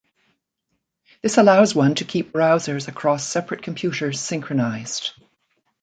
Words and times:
This 1.21 1.37
allows 1.37 1.75
one 1.75 1.93
to 1.93 2.05
keep 2.05 2.33
browsers 2.33 2.87
across 2.87 3.23
separate 3.27 3.61
computers 3.61 4.19
synchronized. 4.19 5.11